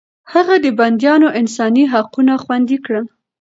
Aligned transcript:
هغه 0.33 0.55
د 0.63 0.65
بنديانو 0.79 1.27
انساني 1.39 1.83
حقونه 1.93 2.33
خوندي 2.43 2.77
کړل. 2.85 3.05